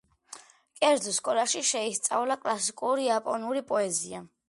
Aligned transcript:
კერძო 0.83 1.13
სკოლაში 1.17 1.63
შეისწავლა 1.73 2.41
კლასიკური 2.47 3.09
იაპონური 3.11 3.67
პოეზია. 3.73 4.29